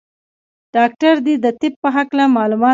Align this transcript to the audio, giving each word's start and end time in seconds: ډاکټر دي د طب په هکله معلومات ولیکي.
ډاکټر 0.75 1.15
دي 1.25 1.35
د 1.43 1.45
طب 1.59 1.73
په 1.83 1.89
هکله 1.95 2.23
معلومات 2.37 2.59
ولیکي. 2.61 2.69